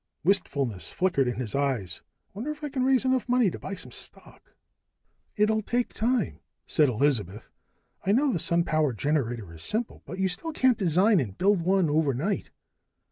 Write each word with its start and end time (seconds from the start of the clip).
Wistfulness 0.23 0.89
flickered 0.89 1.27
in 1.27 1.35
his 1.35 1.53
eyes. 1.53 2.01
"Wonder 2.33 2.49
if 2.49 2.63
I 2.63 2.69
can 2.69 2.83
raise 2.83 3.05
enough 3.05 3.29
money 3.29 3.51
to 3.51 3.59
buy 3.59 3.75
some 3.75 3.91
stock?" 3.91 4.55
"It'll 5.35 5.61
take 5.61 5.93
time," 5.93 6.39
said 6.65 6.89
Elizabeth. 6.89 7.51
"I 8.03 8.11
know 8.11 8.33
the 8.33 8.39
sun 8.39 8.63
power 8.63 8.93
generator 8.93 9.53
is 9.53 9.61
simple, 9.61 10.01
but 10.07 10.17
you 10.17 10.27
still 10.27 10.53
can't 10.53 10.75
design 10.79 11.19
and 11.19 11.37
build 11.37 11.61
one 11.61 11.87
overnight." 11.87 12.49